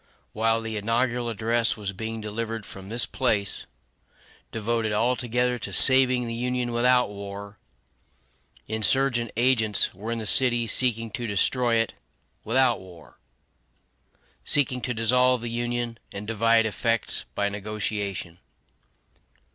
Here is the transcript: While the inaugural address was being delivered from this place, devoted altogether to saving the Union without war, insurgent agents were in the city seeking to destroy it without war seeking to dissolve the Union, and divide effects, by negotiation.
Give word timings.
While 0.33 0.61
the 0.61 0.77
inaugural 0.77 1.29
address 1.29 1.77
was 1.77 1.93
being 1.93 2.21
delivered 2.21 2.65
from 2.65 2.89
this 2.89 3.05
place, 3.05 3.67
devoted 4.51 4.91
altogether 4.91 5.59
to 5.59 5.71
saving 5.73 6.25
the 6.25 6.33
Union 6.33 6.71
without 6.71 7.09
war, 7.11 7.59
insurgent 8.67 9.31
agents 9.37 9.93
were 9.93 10.11
in 10.11 10.17
the 10.17 10.25
city 10.25 10.65
seeking 10.65 11.11
to 11.11 11.27
destroy 11.27 11.75
it 11.75 11.93
without 12.43 12.79
war 12.79 13.19
seeking 14.43 14.81
to 14.81 14.93
dissolve 14.95 15.41
the 15.41 15.51
Union, 15.51 15.99
and 16.11 16.25
divide 16.25 16.65
effects, 16.65 17.25
by 17.35 17.47
negotiation. 17.47 18.39